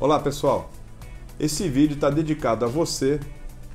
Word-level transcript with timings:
Olá 0.00 0.20
pessoal, 0.20 0.70
esse 1.40 1.68
vídeo 1.68 1.96
está 1.96 2.08
dedicado 2.08 2.64
a 2.64 2.68
você 2.68 3.18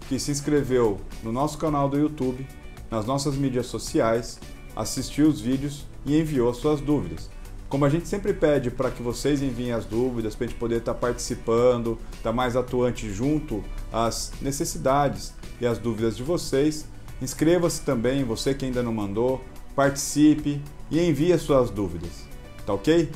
que 0.07 0.17
se 0.17 0.31
inscreveu 0.31 1.01
no 1.21 1.33
nosso 1.33 1.57
canal 1.57 1.89
do 1.89 1.99
YouTube, 1.99 2.47
nas 2.89 3.05
nossas 3.05 3.35
mídias 3.35 3.65
sociais, 3.65 4.39
assistiu 4.73 5.27
os 5.27 5.41
vídeos 5.41 5.85
e 6.05 6.17
enviou 6.17 6.53
suas 6.53 6.79
dúvidas. 6.79 7.29
Como 7.67 7.83
a 7.83 7.89
gente 7.89 8.07
sempre 8.07 8.33
pede 8.33 8.71
para 8.71 8.89
que 8.89 9.03
vocês 9.03 9.41
enviem 9.41 9.73
as 9.73 9.83
dúvidas, 9.83 10.33
para 10.33 10.45
a 10.45 10.47
gente 10.47 10.57
poder 10.57 10.77
estar 10.77 10.93
tá 10.93 10.99
participando, 10.99 11.97
estar 12.13 12.29
tá 12.29 12.33
mais 12.33 12.55
atuante 12.55 13.11
junto 13.11 13.61
às 13.91 14.31
necessidades 14.41 15.33
e 15.59 15.67
às 15.67 15.77
dúvidas 15.77 16.15
de 16.15 16.23
vocês, 16.23 16.85
inscreva-se 17.21 17.81
também, 17.81 18.23
você 18.23 18.53
que 18.53 18.63
ainda 18.63 18.81
não 18.81 18.93
mandou, 18.93 19.43
participe 19.75 20.61
e 20.89 21.01
envie 21.01 21.33
as 21.33 21.41
suas 21.41 21.69
dúvidas. 21.69 22.25
Tá 22.65 22.73
ok? 22.73 23.11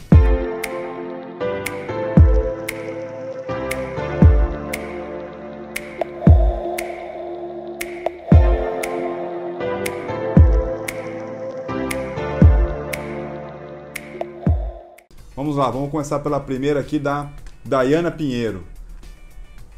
Vamos 15.47 15.59
lá, 15.59 15.71
vamos 15.71 15.91
começar 15.91 16.19
pela 16.19 16.41
primeira 16.41 16.81
aqui 16.81 16.99
da 16.99 17.31
Dayana 17.63 18.11
Pinheiro. 18.11 18.65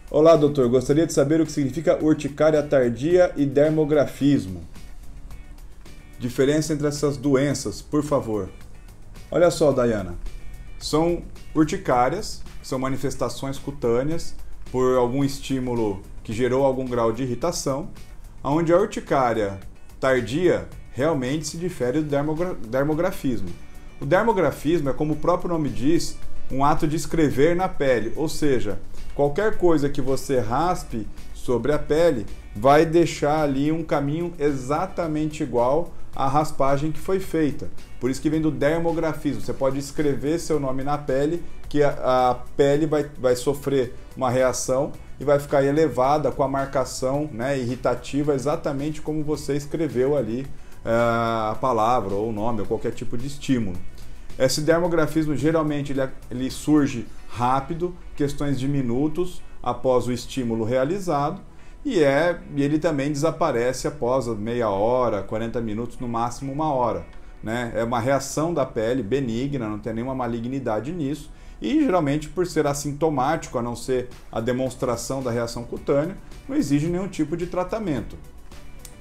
Olá, 0.10 0.36
doutor. 0.36 0.68
Gostaria 0.68 1.06
de 1.06 1.14
saber 1.14 1.40
o 1.40 1.46
que 1.46 1.52
significa 1.52 2.04
urticária 2.04 2.64
tardia 2.64 3.32
e 3.38 3.46
dermografismo. 3.46 4.64
Diferença 6.18 6.74
entre 6.74 6.88
essas 6.88 7.18
doenças, 7.18 7.84
por 7.84 8.02
favor. 8.02 8.50
Olha 9.30 9.52
só, 9.52 9.72
Dayana. 9.72 10.16
São 10.80 11.22
urticárias, 11.54 12.42
são 12.64 12.80
manifestações 12.80 13.60
cutâneas 13.60 14.34
por 14.72 14.98
algum 14.98 15.24
estímulo 15.24 16.02
que 16.24 16.34
gerou 16.34 16.66
algum 16.66 16.86
grau 16.86 17.12
de 17.12 17.22
irritação, 17.22 17.92
onde 18.44 18.74
a 18.74 18.78
urticária 18.80 19.60
tardia 20.00 20.68
realmente 20.94 21.46
se 21.46 21.58
difere 21.58 22.02
do 22.02 22.10
dermografismo. 22.68 23.69
O 24.02 24.06
dermografismo 24.06 24.90
é, 24.90 24.94
como 24.94 25.14
o 25.14 25.18
próprio 25.18 25.50
nome 25.50 25.68
diz, 25.70 26.18
um 26.50 26.64
ato 26.64 26.88
de 26.88 26.96
escrever 26.96 27.56
na 27.56 27.68
pele, 27.68 28.14
ou 28.16 28.30
seja, 28.30 28.80
qualquer 29.14 29.58
coisa 29.58 29.90
que 29.90 30.02
você 30.02 30.40
raspe 30.40 31.06
sobre 31.34 31.74
a 31.74 31.80
pele 31.80 32.26
vai 32.56 32.86
deixar 32.86 33.42
ali 33.42 33.72
um 33.72 33.84
caminho 33.84 34.34
exatamente 34.40 35.44
igual 35.44 35.94
à 36.16 36.28
raspagem 36.28 36.92
que 36.92 37.00
foi 37.00 37.20
feita. 37.20 37.70
Por 38.00 38.10
isso 38.10 38.22
que 38.22 38.30
vem 38.30 38.42
do 38.42 38.50
dermografismo. 38.50 39.42
Você 39.42 39.54
pode 39.54 39.78
escrever 39.78 40.40
seu 40.40 40.60
nome 40.60 40.82
na 40.82 40.98
pele, 40.98 41.44
que 41.68 41.84
a, 41.84 41.90
a 42.32 42.36
pele 42.56 42.86
vai, 42.86 43.06
vai 43.20 43.36
sofrer 43.36 43.94
uma 44.16 44.30
reação 44.30 44.94
e 45.20 45.26
vai 45.26 45.40
ficar 45.40 45.64
elevada 45.64 46.32
com 46.32 46.42
a 46.42 46.48
marcação 46.48 47.30
né, 47.34 47.60
irritativa, 47.60 48.34
exatamente 48.34 49.02
como 49.02 49.24
você 49.24 49.56
escreveu 49.56 50.18
ali 50.18 50.48
a 50.86 51.56
palavra 51.60 52.14
ou 52.14 52.30
o 52.30 52.32
nome 52.32 52.62
ou 52.62 52.66
qualquer 52.66 52.92
tipo 52.92 53.18
de 53.18 53.28
estímulo. 53.28 53.78
Esse 54.38 54.62
dermografismo 54.62 55.36
geralmente 55.36 55.92
ele, 55.92 56.08
ele 56.32 56.50
surge 56.50 57.06
rápido, 57.30 57.94
questões 58.16 58.60
de 58.60 58.68
minutos 58.68 59.42
após 59.62 60.08
o 60.08 60.12
estímulo 60.12 60.64
realizado, 60.64 61.42
e, 61.84 62.04
é, 62.04 62.40
e 62.56 62.62
ele 62.62 62.78
também 62.78 63.12
desaparece 63.12 63.88
após 63.88 64.28
meia 64.28 64.70
hora, 64.70 65.24
40 65.24 65.62
minutos, 65.62 66.00
no 66.00 66.08
máximo 66.08 66.52
uma 66.52 66.74
hora. 66.74 67.06
Né? 67.42 67.72
É 67.74 67.84
uma 67.84 68.00
reação 68.00 68.54
da 68.54 68.66
pele 68.66 69.02
benigna, 69.02 69.68
não 69.68 69.80
tem 69.80 69.94
nenhuma 69.94 70.16
malignidade 70.16 70.92
nisso, 70.92 71.32
e 71.62 71.84
geralmente 71.84 72.30
por 72.30 72.46
ser 72.48 72.68
assintomático, 72.68 73.58
a 73.58 73.62
não 73.62 73.76
ser 73.76 74.10
a 74.32 74.40
demonstração 74.40 75.22
da 75.22 75.32
reação 75.32 75.64
cutânea, 75.64 76.18
não 76.48 76.56
exige 76.56 76.88
nenhum 76.88 77.08
tipo 77.08 77.36
de 77.36 77.48
tratamento. 77.48 78.18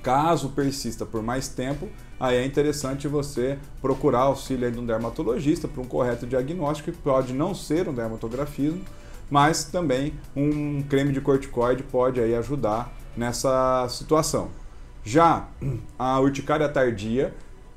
Caso 0.03 0.51
persista 0.51 1.05
por 1.05 1.23
mais 1.23 1.49
tempo, 1.49 1.89
aí 2.19 2.37
é 2.37 2.45
interessante 2.45 3.09
você 3.09 3.59
procurar 3.83 4.21
auxílio 4.21 4.71
de 4.71 4.79
um 4.79 4.87
dermatologista 4.87 5.67
para 5.67 5.83
um 5.83 5.87
correto 5.87 6.27
diagnóstico, 6.27 6.93
que 6.93 6.99
pode 6.99 7.33
não 7.33 7.55
ser 7.55 7.89
um 7.89 7.95
dermatografismo, 7.95 8.81
mas 9.31 9.65
também 9.65 10.15
um 10.35 10.83
creme 10.83 11.13
de 11.13 11.21
corticoide 11.21 11.83
pode 11.83 12.21
aí 12.21 12.35
ajudar 12.35 12.93
nessa 13.17 13.87
situação. 13.89 14.49
Já 15.05 15.49
a 15.99 16.21
urticária 16.21 16.69
tardia 16.69 17.35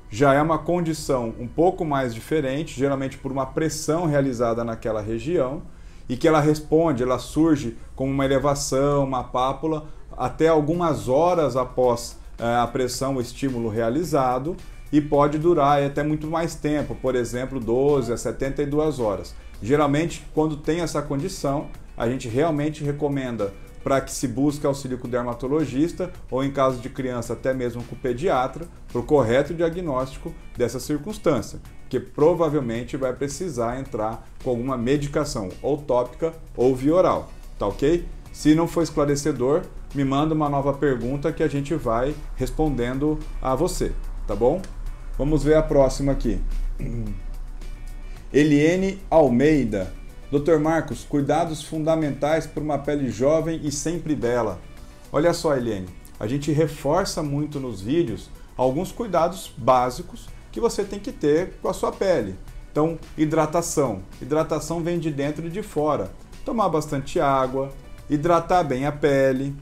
já 0.10 0.34
é 0.34 0.42
uma 0.42 0.58
condição 0.58 1.34
um 1.40 1.48
pouco 1.48 1.86
mais 1.86 2.14
diferente, 2.14 2.78
geralmente 2.78 3.18
por 3.18 3.32
uma 3.32 3.46
pressão 3.46 4.06
realizada 4.06 4.64
naquela 4.64 5.02
região, 5.02 5.64
e 6.10 6.18
que 6.18 6.28
ela 6.28 6.42
responde, 6.42 7.02
ela 7.02 7.18
surge 7.18 7.78
como 7.96 8.12
uma 8.12 8.26
elevação, 8.26 9.06
uma 9.06 9.24
pápula, 9.24 9.88
até 10.22 10.50
algumas 10.50 11.10
horas 11.10 11.58
após 11.58 12.16
é, 12.38 12.46
a 12.46 12.68
pressão, 12.68 13.16
o 13.16 13.22
estímulo 13.22 13.70
realizado 13.70 14.56
e 14.94 15.02
pode 15.02 15.40
durar 15.40 15.82
até 15.82 16.04
muito 16.04 16.28
mais 16.28 16.54
tempo, 16.54 16.94
por 16.94 17.16
exemplo, 17.16 17.60
12 17.60 18.14
a 18.14 18.18
72 18.18 19.00
horas. 19.00 19.34
Geralmente, 19.64 20.24
quando 20.32 20.58
tem 20.58 20.82
essa 20.82 21.02
condição, 21.02 21.70
a 21.98 22.08
gente 22.08 22.28
realmente 22.28 22.84
recomenda 22.84 23.52
para 23.84 24.00
que 24.00 24.12
se 24.12 24.28
busque 24.28 24.64
auxílio 24.64 25.00
com 25.00 25.08
o 25.08 25.10
dermatologista 25.10 26.12
ou, 26.30 26.44
em 26.44 26.52
caso 26.52 26.78
de 26.80 26.90
criança, 26.90 27.34
até 27.34 27.52
mesmo 27.52 27.84
com 27.84 27.96
o 27.96 27.98
pediatra, 27.98 28.68
para 28.92 29.02
o 29.02 29.04
correto 29.04 29.56
diagnóstico 29.56 30.32
dessa 30.56 30.80
circunstância, 30.80 31.60
que 31.90 32.00
provavelmente 32.00 32.96
vai 32.96 33.12
precisar 33.12 33.80
entrar 33.80 34.28
com 34.44 34.52
alguma 34.52 34.78
medicação 34.78 35.50
ou 35.64 35.80
tópica 35.80 36.32
ou 36.56 36.76
via 36.76 36.94
oral, 36.94 37.32
tá 37.58 37.66
ok? 37.66 38.06
Se 38.32 38.54
não 38.54 38.68
for 38.68 38.84
esclarecedor, 38.84 39.64
me 39.94 40.04
manda 40.04 40.34
uma 40.34 40.50
nova 40.50 40.74
pergunta 40.74 41.32
que 41.32 41.44
a 41.44 41.48
gente 41.48 41.76
vai 41.76 42.16
respondendo 42.36 43.20
a 43.42 43.56
você, 43.56 43.92
tá 44.28 44.36
bom? 44.36 44.62
Vamos 45.18 45.44
ver 45.44 45.56
a 45.56 45.64
próxima 45.64 46.12
aqui. 46.12 46.42
Eliene 48.34 49.00
Almeida. 49.10 49.94
Dr. 50.32 50.58
Marcos, 50.60 51.04
cuidados 51.04 51.62
fundamentais 51.62 52.48
para 52.48 52.64
uma 52.64 52.78
pele 52.78 53.12
jovem 53.12 53.60
e 53.64 53.72
sempre 53.72 54.16
bela. 54.16 54.62
Olha 55.12 55.34
só, 55.34 55.58
Eliene, 55.58 55.90
a 56.18 56.26
gente 56.26 56.54
reforça 56.54 57.22
muito 57.22 57.60
nos 57.60 57.82
vídeos 57.82 58.30
alguns 58.56 58.94
cuidados 58.94 59.54
básicos 59.58 60.30
que 60.52 60.62
você 60.62 60.86
tem 60.86 61.00
que 61.00 61.12
ter 61.12 61.56
com 61.62 61.68
a 61.68 61.74
sua 61.74 61.92
pele. 61.92 62.36
Então, 62.72 62.98
hidratação. 63.18 64.04
Hidratação 64.22 64.82
vem 64.82 64.98
de 64.98 65.12
dentro 65.12 65.46
e 65.46 65.50
de 65.50 65.62
fora. 65.62 66.10
Tomar 66.46 66.70
bastante 66.70 67.20
água, 67.20 67.74
hidratar 68.10 68.64
bem 68.64 68.86
a 68.86 68.92
pele. 68.92 69.54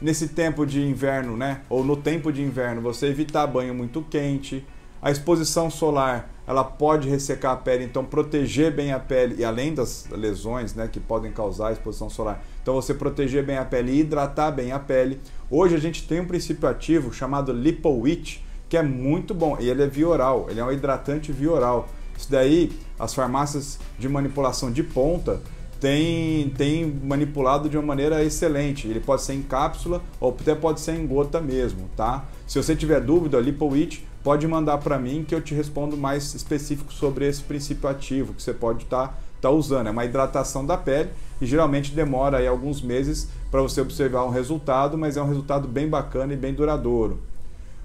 Nesse 0.00 0.28
tempo 0.28 0.66
de 0.66 0.82
inverno, 0.82 1.38
né, 1.38 1.62
ou 1.70 1.82
no 1.82 1.96
tempo 1.96 2.30
de 2.30 2.42
inverno, 2.42 2.82
você 2.82 3.06
evitar 3.06 3.46
banho 3.46 3.74
muito 3.74 4.02
quente. 4.02 4.62
A 5.00 5.10
exposição 5.10 5.70
solar, 5.70 6.28
ela 6.46 6.62
pode 6.62 7.08
ressecar 7.08 7.52
a 7.52 7.56
pele, 7.56 7.84
então 7.84 8.04
proteger 8.04 8.70
bem 8.70 8.92
a 8.92 9.00
pele 9.00 9.36
e 9.38 9.44
além 9.44 9.72
das 9.72 10.06
lesões, 10.10 10.74
né, 10.74 10.86
que 10.86 11.00
podem 11.00 11.32
causar 11.32 11.68
a 11.68 11.72
exposição 11.72 12.10
solar. 12.10 12.44
Então 12.62 12.74
você 12.74 12.92
proteger 12.92 13.42
bem 13.42 13.56
a 13.56 13.64
pele 13.64 13.92
e 13.92 14.00
hidratar 14.00 14.50
bem 14.50 14.70
a 14.70 14.78
pele. 14.78 15.18
Hoje 15.50 15.74
a 15.74 15.80
gente 15.80 16.06
tem 16.06 16.20
um 16.20 16.26
princípio 16.26 16.68
ativo 16.68 17.10
chamado 17.10 17.50
Lipowit, 17.50 18.44
que 18.68 18.76
é 18.76 18.82
muito 18.82 19.32
bom, 19.32 19.56
e 19.58 19.70
ele 19.70 19.82
é 19.82 19.86
via 19.86 20.08
oral, 20.08 20.46
ele 20.50 20.60
é 20.60 20.64
um 20.64 20.72
hidratante 20.72 21.32
via 21.32 21.52
oral. 21.52 21.88
Isso 22.18 22.30
daí, 22.30 22.70
as 22.98 23.14
farmácias 23.14 23.78
de 23.98 24.08
manipulação 24.08 24.70
de 24.70 24.82
ponta 24.82 25.40
tem, 25.86 26.50
tem 26.50 26.84
manipulado 26.84 27.68
de 27.68 27.78
uma 27.78 27.86
maneira 27.86 28.24
excelente. 28.24 28.88
Ele 28.88 28.98
pode 28.98 29.22
ser 29.22 29.34
em 29.34 29.42
cápsula 29.42 30.02
ou 30.18 30.30
até 30.30 30.52
pode 30.52 30.80
ser 30.80 30.96
em 30.96 31.06
gota 31.06 31.40
mesmo, 31.40 31.88
tá? 31.96 32.24
Se 32.44 32.60
você 32.60 32.74
tiver 32.74 33.00
dúvida, 33.00 33.38
Lipowit, 33.38 34.04
pode 34.24 34.48
mandar 34.48 34.78
para 34.78 34.98
mim 34.98 35.24
que 35.26 35.32
eu 35.32 35.40
te 35.40 35.54
respondo 35.54 35.96
mais 35.96 36.34
específico 36.34 36.92
sobre 36.92 37.28
esse 37.28 37.40
princípio 37.40 37.88
ativo 37.88 38.34
que 38.34 38.42
você 38.42 38.52
pode 38.52 38.82
estar 38.82 39.06
tá, 39.06 39.14
tá 39.42 39.50
usando. 39.50 39.86
É 39.86 39.90
uma 39.92 40.04
hidratação 40.04 40.66
da 40.66 40.76
pele 40.76 41.10
e 41.40 41.46
geralmente 41.46 41.92
demora 41.92 42.38
aí 42.38 42.48
alguns 42.48 42.82
meses 42.82 43.28
para 43.48 43.62
você 43.62 43.80
observar 43.80 44.24
um 44.24 44.30
resultado, 44.30 44.98
mas 44.98 45.16
é 45.16 45.22
um 45.22 45.28
resultado 45.28 45.68
bem 45.68 45.88
bacana 45.88 46.32
e 46.32 46.36
bem 46.36 46.52
duradouro. 46.52 47.20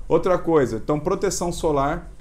Outra 0.09 0.39
coisa, 0.39 0.77
então 0.77 1.00
proteção 1.00 1.51
solar, 1.51 2.12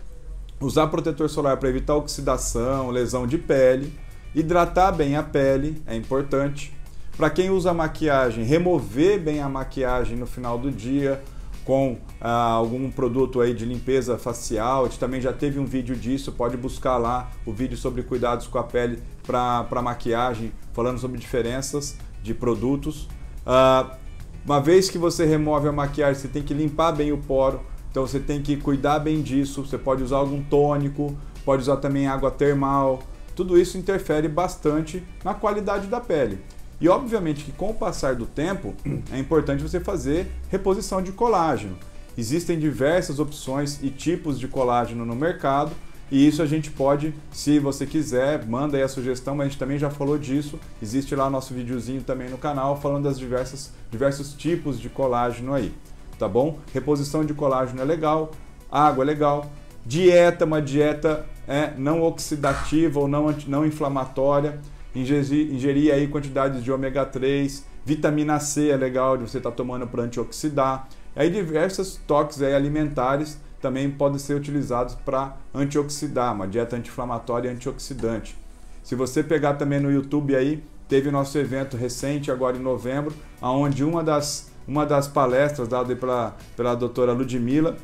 usar 0.60 0.88
protetor 0.88 1.30
solar 1.30 1.56
para 1.56 1.70
evitar 1.70 1.96
oxidação, 1.96 2.90
lesão 2.90 3.26
de 3.26 3.38
pele 3.38 3.90
Hidratar 4.34 4.92
bem 4.92 5.16
a 5.16 5.22
pele 5.22 5.82
é 5.86 5.96
importante. 5.96 6.72
Para 7.16 7.28
quem 7.28 7.50
usa 7.50 7.74
maquiagem, 7.74 8.44
remover 8.44 9.20
bem 9.20 9.40
a 9.40 9.48
maquiagem 9.48 10.16
no 10.16 10.26
final 10.26 10.56
do 10.56 10.70
dia 10.70 11.20
com 11.64 11.98
ah, 12.20 12.52
algum 12.52 12.90
produto 12.90 13.40
aí 13.40 13.52
de 13.52 13.64
limpeza 13.64 14.16
facial. 14.16 14.84
A 14.84 14.88
gente 14.88 14.98
também 14.98 15.20
já 15.20 15.32
teve 15.32 15.58
um 15.58 15.66
vídeo 15.66 15.94
disso, 15.96 16.32
pode 16.32 16.56
buscar 16.56 16.96
lá 16.96 17.30
o 17.44 17.52
vídeo 17.52 17.76
sobre 17.76 18.02
cuidados 18.02 18.46
com 18.46 18.58
a 18.58 18.62
pele 18.62 19.02
para 19.26 19.82
maquiagem, 19.82 20.52
falando 20.72 20.98
sobre 20.98 21.18
diferenças 21.18 21.96
de 22.22 22.32
produtos. 22.32 23.08
Ah, 23.44 23.96
uma 24.44 24.60
vez 24.60 24.88
que 24.88 24.96
você 24.96 25.26
remove 25.26 25.68
a 25.68 25.72
maquiagem, 25.72 26.22
você 26.22 26.28
tem 26.28 26.42
que 26.42 26.54
limpar 26.54 26.92
bem 26.92 27.12
o 27.12 27.18
poro, 27.18 27.60
então 27.90 28.06
você 28.06 28.18
tem 28.18 28.40
que 28.40 28.56
cuidar 28.56 28.98
bem 29.00 29.20
disso. 29.20 29.66
Você 29.66 29.76
pode 29.76 30.02
usar 30.02 30.16
algum 30.16 30.42
tônico, 30.42 31.16
pode 31.44 31.62
usar 31.62 31.76
também 31.76 32.06
água 32.06 32.30
termal, 32.30 33.00
tudo 33.34 33.58
isso 33.58 33.78
interfere 33.78 34.28
bastante 34.28 35.02
na 35.24 35.34
qualidade 35.34 35.86
da 35.86 36.00
pele. 36.00 36.38
E 36.80 36.88
obviamente 36.88 37.44
que 37.44 37.52
com 37.52 37.70
o 37.70 37.74
passar 37.74 38.14
do 38.14 38.26
tempo 38.26 38.74
é 39.12 39.18
importante 39.18 39.62
você 39.62 39.78
fazer 39.78 40.30
reposição 40.48 41.02
de 41.02 41.12
colágeno. 41.12 41.76
Existem 42.16 42.58
diversas 42.58 43.18
opções 43.18 43.78
e 43.82 43.90
tipos 43.90 44.38
de 44.38 44.48
colágeno 44.48 45.04
no 45.04 45.14
mercado 45.14 45.72
e 46.10 46.26
isso 46.26 46.42
a 46.42 46.46
gente 46.46 46.70
pode, 46.72 47.14
se 47.30 47.60
você 47.60 47.86
quiser, 47.86 48.44
manda 48.44 48.76
aí 48.76 48.82
a 48.82 48.88
sugestão, 48.88 49.36
mas 49.36 49.46
a 49.46 49.48
gente 49.50 49.58
também 49.58 49.78
já 49.78 49.90
falou 49.90 50.18
disso. 50.18 50.58
Existe 50.82 51.14
lá 51.14 51.30
nosso 51.30 51.54
videozinho 51.54 52.02
também 52.02 52.28
no 52.28 52.36
canal 52.36 52.80
falando 52.80 53.04
das 53.04 53.16
diversas, 53.16 53.72
diversos 53.90 54.32
tipos 54.34 54.80
de 54.80 54.88
colágeno 54.88 55.54
aí, 55.54 55.72
tá 56.18 56.28
bom? 56.28 56.58
Reposição 56.74 57.24
de 57.24 57.32
colágeno 57.32 57.80
é 57.80 57.84
legal, 57.84 58.32
água 58.70 59.04
é 59.04 59.06
legal, 59.06 59.48
dieta, 59.84 60.44
uma 60.44 60.60
dieta 60.60 61.26
é, 61.46 61.72
não 61.76 62.02
oxidativa 62.02 63.00
ou 63.00 63.08
não, 63.08 63.34
não 63.46 63.66
inflamatória, 63.66 64.60
ingerir, 64.94 65.52
ingerir 65.52 65.92
aí 65.92 66.06
quantidades 66.08 66.62
de 66.62 66.70
ômega 66.70 67.04
3, 67.04 67.64
vitamina 67.84 68.38
C 68.38 68.68
é 68.68 68.76
legal 68.76 69.16
de 69.16 69.28
você 69.28 69.38
estar 69.38 69.50
tá 69.50 69.56
tomando 69.56 69.86
para 69.86 70.02
antioxidar, 70.02 70.88
aí 71.16 71.30
diversos 71.30 72.00
toques 72.06 72.40
aí 72.42 72.54
alimentares 72.54 73.38
também 73.60 73.90
podem 73.90 74.18
ser 74.18 74.34
utilizados 74.34 74.94
para 74.94 75.36
antioxidar, 75.54 76.34
uma 76.34 76.48
dieta 76.48 76.76
anti-inflamatória 76.76 77.48
e 77.48 77.52
antioxidante. 77.52 78.36
Se 78.82 78.94
você 78.94 79.22
pegar 79.22 79.54
também 79.54 79.78
no 79.78 79.90
YouTube 79.90 80.34
aí, 80.34 80.62
teve 80.88 81.10
nosso 81.10 81.36
evento 81.38 81.76
recente 81.76 82.30
agora 82.30 82.56
em 82.56 82.60
novembro, 82.60 83.14
onde 83.40 83.84
uma 83.84 84.02
das, 84.02 84.50
uma 84.66 84.86
das 84.86 85.06
palestras 85.06 85.68
dada 85.68 85.94
pela, 85.94 86.36
pela 86.56 86.74
doutora 86.74 87.12
Ludmilla, 87.12 87.76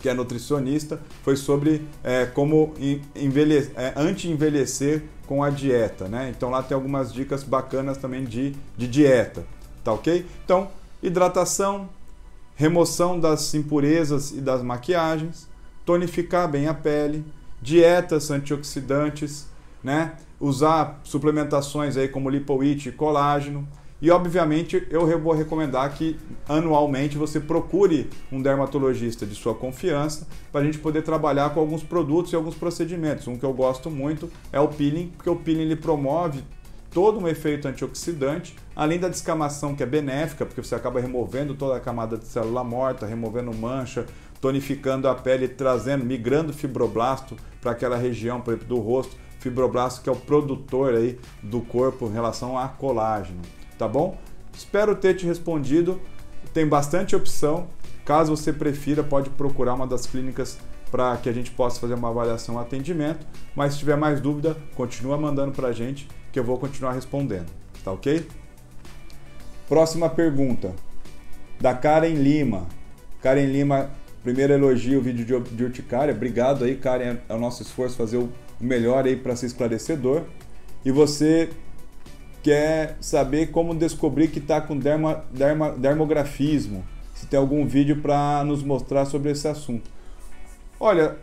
que 0.00 0.08
é 0.08 0.14
nutricionista, 0.14 1.00
foi 1.22 1.36
sobre 1.36 1.86
é, 2.02 2.26
como 2.26 2.74
envelhecer, 3.14 3.72
é, 3.76 3.92
anti-envelhecer 3.96 5.04
com 5.26 5.44
a 5.44 5.50
dieta, 5.50 6.08
né? 6.08 6.32
Então 6.34 6.50
lá 6.50 6.62
tem 6.62 6.74
algumas 6.74 7.12
dicas 7.12 7.44
bacanas 7.44 7.98
também 7.98 8.24
de, 8.24 8.54
de 8.76 8.88
dieta, 8.88 9.44
tá 9.84 9.92
ok? 9.92 10.26
Então, 10.44 10.68
hidratação, 11.02 11.88
remoção 12.56 13.20
das 13.20 13.54
impurezas 13.54 14.32
e 14.32 14.40
das 14.40 14.62
maquiagens, 14.62 15.46
tonificar 15.84 16.48
bem 16.50 16.66
a 16.66 16.74
pele, 16.74 17.24
dietas 17.60 18.30
antioxidantes, 18.30 19.46
né? 19.84 20.14
usar 20.40 20.98
suplementações 21.04 21.96
aí 21.96 22.08
como 22.08 22.30
lipoite 22.30 22.88
e 22.88 22.92
colágeno. 22.92 23.68
E 24.02 24.10
obviamente 24.10 24.86
eu 24.90 25.18
vou 25.20 25.34
recomendar 25.34 25.92
que 25.94 26.18
anualmente 26.48 27.18
você 27.18 27.38
procure 27.38 28.08
um 28.32 28.40
dermatologista 28.40 29.26
de 29.26 29.34
sua 29.34 29.54
confiança 29.54 30.26
para 30.50 30.62
a 30.62 30.64
gente 30.64 30.78
poder 30.78 31.02
trabalhar 31.02 31.50
com 31.50 31.60
alguns 31.60 31.82
produtos 31.82 32.32
e 32.32 32.36
alguns 32.36 32.54
procedimentos. 32.54 33.28
Um 33.28 33.36
que 33.36 33.44
eu 33.44 33.52
gosto 33.52 33.90
muito 33.90 34.30
é 34.50 34.58
o 34.58 34.68
peeling, 34.68 35.08
porque 35.08 35.28
o 35.28 35.36
peeling 35.36 35.62
ele 35.62 35.76
promove 35.76 36.42
todo 36.90 37.20
um 37.20 37.28
efeito 37.28 37.68
antioxidante, 37.68 38.56
além 38.74 38.98
da 38.98 39.08
descamação 39.08 39.76
que 39.76 39.82
é 39.82 39.86
benéfica, 39.86 40.46
porque 40.46 40.62
você 40.62 40.74
acaba 40.74 40.98
removendo 40.98 41.54
toda 41.54 41.76
a 41.76 41.80
camada 41.80 42.16
de 42.16 42.26
célula 42.26 42.64
morta, 42.64 43.06
removendo 43.06 43.54
mancha, 43.54 44.06
tonificando 44.40 45.08
a 45.08 45.14
pele, 45.14 45.46
trazendo, 45.46 46.04
migrando 46.04 46.52
fibroblasto 46.52 47.36
para 47.60 47.72
aquela 47.72 47.96
região, 47.96 48.40
por 48.40 48.54
exemplo, 48.54 48.68
do 48.68 48.80
rosto, 48.80 49.14
fibroblasto 49.38 50.02
que 50.02 50.08
é 50.08 50.12
o 50.12 50.16
produtor 50.16 50.94
aí 50.94 51.18
do 51.42 51.60
corpo 51.60 52.06
em 52.06 52.12
relação 52.12 52.58
a 52.58 52.66
colágeno, 52.66 53.40
tá 53.80 53.88
bom? 53.88 54.18
Espero 54.52 54.94
ter 54.94 55.14
te 55.14 55.24
respondido. 55.24 55.98
Tem 56.52 56.66
bastante 56.66 57.16
opção. 57.16 57.66
Caso 58.04 58.36
você 58.36 58.52
prefira, 58.52 59.02
pode 59.02 59.30
procurar 59.30 59.72
uma 59.72 59.86
das 59.86 60.06
clínicas 60.06 60.58
para 60.90 61.16
que 61.16 61.30
a 61.30 61.32
gente 61.32 61.50
possa 61.50 61.80
fazer 61.80 61.94
uma 61.94 62.10
avaliação 62.10 62.58
atendimento. 62.58 63.26
Mas 63.56 63.72
se 63.72 63.78
tiver 63.78 63.96
mais 63.96 64.20
dúvida, 64.20 64.54
continua 64.74 65.16
mandando 65.16 65.52
para 65.52 65.68
a 65.68 65.72
gente 65.72 66.06
que 66.30 66.38
eu 66.38 66.44
vou 66.44 66.58
continuar 66.58 66.92
respondendo, 66.92 67.46
tá 67.82 67.90
ok? 67.90 68.28
Próxima 69.66 70.10
pergunta, 70.10 70.74
da 71.58 71.72
Karen 71.72 72.14
Lima. 72.14 72.66
Karen 73.22 73.46
Lima, 73.46 73.90
primeiro 74.22 74.52
elogio 74.52 74.98
o 74.98 75.02
vídeo 75.02 75.42
de 75.42 75.64
urticária. 75.64 76.12
Obrigado 76.12 76.64
aí, 76.64 76.76
Karen, 76.76 77.16
é 77.26 77.34
o 77.34 77.38
nosso 77.38 77.62
esforço 77.62 77.96
fazer 77.96 78.18
o 78.18 78.30
melhor 78.60 79.06
aí 79.06 79.16
para 79.16 79.34
ser 79.36 79.46
esclarecedor. 79.46 80.24
E 80.84 80.90
você 80.90 81.50
quer 82.42 82.96
saber 83.00 83.50
como 83.50 83.74
descobrir 83.74 84.28
que 84.28 84.38
está 84.38 84.60
com 84.60 84.76
derma, 84.76 85.24
derma, 85.32 85.70
dermografismo. 85.72 86.84
Se 87.14 87.26
tem 87.26 87.38
algum 87.38 87.66
vídeo 87.66 88.00
para 88.00 88.42
nos 88.44 88.62
mostrar 88.62 89.04
sobre 89.04 89.30
esse 89.30 89.46
assunto. 89.46 89.90
Olha, 90.78 91.16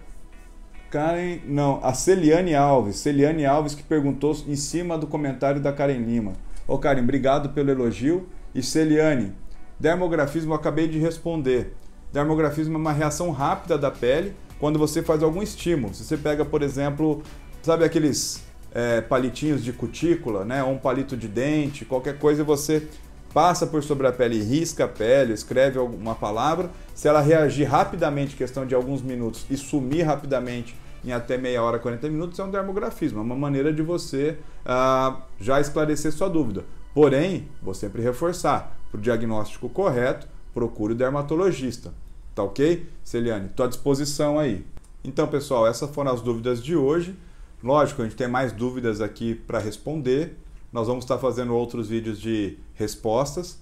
Karen, 0.91 1.39
não, 1.45 1.79
a 1.83 1.93
Celiane 1.93 2.53
Alves, 2.55 2.97
Celiane 2.97 3.45
Alves 3.45 3.73
que 3.73 3.83
perguntou 3.83 4.37
em 4.47 4.55
cima 4.55 4.97
do 4.97 5.07
comentário 5.07 5.59
da 5.59 5.73
Karen 5.73 5.97
Lima. 5.97 6.33
Ô 6.67 6.77
Karen, 6.77 7.01
obrigado 7.01 7.49
pelo 7.49 7.71
elogio. 7.71 8.27
E 8.53 8.61
Celiane, 8.63 9.33
dermografismo, 9.79 10.53
acabei 10.53 10.87
de 10.87 10.97
responder. 10.99 11.75
Dermografismo 12.13 12.75
é 12.75 12.77
uma 12.77 12.93
reação 12.93 13.31
rápida 13.31 13.77
da 13.77 13.91
pele 13.91 14.33
quando 14.59 14.79
você 14.79 15.03
faz 15.03 15.21
algum 15.21 15.41
estímulo. 15.41 15.93
Se 15.93 16.03
você 16.03 16.17
pega, 16.17 16.45
por 16.45 16.61
exemplo, 16.61 17.21
sabe 17.61 17.83
aqueles 17.83 18.46
é, 18.77 19.01
palitinhos 19.01 19.63
de 19.63 19.73
cutícula, 19.73 20.45
né? 20.45 20.63
Ou 20.63 20.73
um 20.73 20.77
palito 20.77 21.17
de 21.17 21.27
dente, 21.27 21.83
qualquer 21.83 22.19
coisa, 22.19 22.43
você 22.43 22.87
passa 23.33 23.65
por 23.65 23.81
sobre 23.81 24.05
a 24.05 24.11
pele, 24.11 24.39
risca 24.43 24.85
a 24.85 24.87
pele, 24.87 25.33
escreve 25.33 25.79
alguma 25.79 26.13
palavra, 26.13 26.69
se 26.93 27.07
ela 27.07 27.19
reagir 27.19 27.65
rapidamente, 27.65 28.35
questão 28.35 28.67
de 28.67 28.75
alguns 28.75 29.01
minutos, 29.01 29.47
e 29.49 29.57
sumir 29.57 30.03
rapidamente 30.05 30.75
em 31.03 31.11
até 31.11 31.39
meia 31.39 31.63
hora, 31.63 31.79
40 31.79 32.07
minutos, 32.09 32.37
é 32.37 32.43
um 32.43 32.51
dermografismo, 32.51 33.17
é 33.17 33.23
uma 33.23 33.35
maneira 33.35 33.73
de 33.73 33.81
você 33.81 34.37
ah, 34.63 35.21
já 35.39 35.59
esclarecer 35.59 36.11
sua 36.11 36.29
dúvida. 36.29 36.63
Porém, 36.93 37.47
vou 37.63 37.73
sempre 37.73 38.03
reforçar, 38.03 38.77
para 38.91 38.99
o 38.99 39.01
diagnóstico 39.01 39.69
correto, 39.69 40.27
procure 40.53 40.93
o 40.93 40.95
dermatologista. 40.95 41.91
Tá 42.35 42.43
ok? 42.43 42.87
Celiane, 43.03 43.47
estou 43.47 43.65
à 43.65 43.69
disposição 43.69 44.37
aí. 44.37 44.63
Então, 45.03 45.25
pessoal, 45.27 45.65
essas 45.65 45.89
foram 45.89 46.11
as 46.11 46.21
dúvidas 46.21 46.61
de 46.63 46.75
hoje. 46.75 47.15
Lógico, 47.63 48.01
a 48.01 48.05
gente 48.05 48.15
tem 48.15 48.27
mais 48.27 48.51
dúvidas 48.51 49.01
aqui 49.01 49.33
para 49.33 49.59
responder. 49.59 50.37
Nós 50.71 50.87
vamos 50.87 51.03
estar 51.03 51.17
fazendo 51.17 51.55
outros 51.55 51.87
vídeos 51.87 52.19
de 52.19 52.57
respostas. 52.73 53.59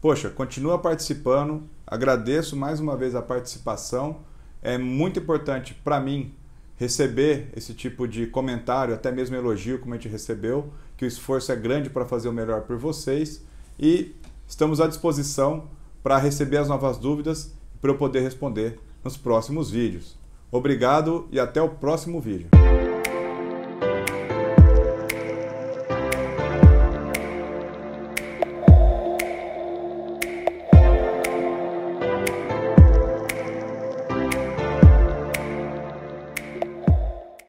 Poxa, 0.00 0.28
continua 0.30 0.78
participando. 0.78 1.62
Agradeço 1.86 2.56
mais 2.56 2.80
uma 2.80 2.96
vez 2.96 3.14
a 3.14 3.22
participação. 3.22 4.20
É 4.60 4.76
muito 4.76 5.20
importante 5.20 5.74
para 5.74 6.00
mim 6.00 6.34
receber 6.76 7.50
esse 7.56 7.74
tipo 7.74 8.06
de 8.06 8.26
comentário, 8.26 8.94
até 8.94 9.10
mesmo 9.10 9.34
elogio, 9.36 9.80
como 9.80 9.94
a 9.94 9.96
gente 9.96 10.08
recebeu, 10.08 10.72
que 10.96 11.04
o 11.04 11.08
esforço 11.08 11.50
é 11.50 11.56
grande 11.56 11.90
para 11.90 12.06
fazer 12.06 12.28
o 12.28 12.32
melhor 12.32 12.62
por 12.62 12.76
vocês 12.76 13.44
e 13.78 14.14
estamos 14.46 14.80
à 14.80 14.86
disposição 14.86 15.68
para 16.02 16.18
receber 16.18 16.58
as 16.58 16.68
novas 16.68 16.96
dúvidas 16.96 17.52
para 17.80 17.90
eu 17.90 17.96
poder 17.96 18.20
responder 18.20 18.78
nos 19.04 19.16
próximos 19.16 19.70
vídeos. 19.70 20.16
Obrigado 20.50 21.28
e 21.30 21.38
até 21.38 21.60
o 21.60 21.68
próximo 21.68 22.20
vídeo. 22.20 22.48